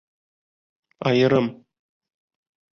[1.07, 1.47] Айырым!